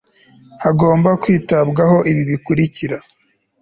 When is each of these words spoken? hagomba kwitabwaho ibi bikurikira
hagomba 0.63 1.09
kwitabwaho 1.21 1.97
ibi 2.11 2.23
bikurikira 2.29 2.97